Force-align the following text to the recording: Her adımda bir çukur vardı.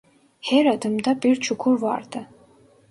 Her 0.49 0.65
adımda 0.65 1.21
bir 1.21 1.35
çukur 1.35 1.81
vardı. 1.81 2.27